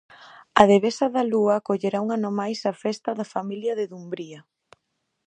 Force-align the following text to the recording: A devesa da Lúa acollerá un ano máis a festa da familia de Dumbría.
A 0.61 0.63
devesa 0.71 1.07
da 1.15 1.23
Lúa 1.31 1.53
acollerá 1.55 1.97
un 2.05 2.09
ano 2.17 2.31
máis 2.39 2.59
a 2.71 2.73
festa 2.83 3.09
da 3.19 3.29
familia 3.33 3.73
de 3.79 3.85
Dumbría. 3.91 4.39